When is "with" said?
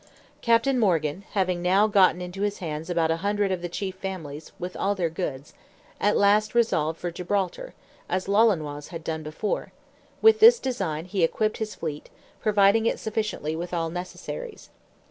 4.57-4.75, 10.19-10.39, 13.55-13.75